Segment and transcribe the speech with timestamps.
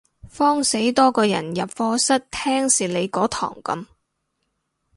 [0.27, 3.85] 慌死多個人入課室聽蝕你嗰堂噉